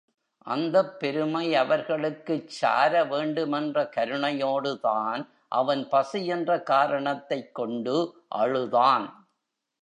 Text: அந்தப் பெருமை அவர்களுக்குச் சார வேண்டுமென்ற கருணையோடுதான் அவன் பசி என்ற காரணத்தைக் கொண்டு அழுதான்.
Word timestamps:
அந்தப் 0.47 0.99
பெருமை 0.99 1.55
அவர்களுக்குச் 1.55 2.47
சார 2.49 3.03
வேண்டுமென்ற 3.03 3.89
கருணையோடுதான் 3.95 5.23
அவன் 5.51 5.89
பசி 5.89 6.25
என்ற 6.27 6.61
காரணத்தைக் 6.63 7.55
கொண்டு 7.55 7.95
அழுதான். 8.35 9.07